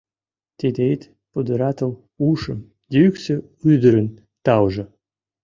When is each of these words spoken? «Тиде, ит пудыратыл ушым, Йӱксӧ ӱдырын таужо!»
«Тиде, 0.59 0.83
ит 0.93 1.01
пудыратыл 1.31 1.91
ушым, 2.29 2.59
Йӱксӧ 2.95 3.35
ӱдырын 3.71 4.07
таужо!» 4.45 4.85